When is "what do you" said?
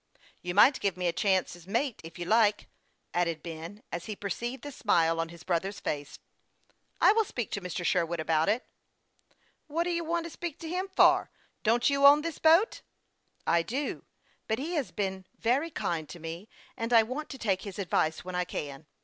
9.67-10.03